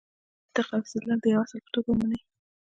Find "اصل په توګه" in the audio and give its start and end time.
1.45-1.89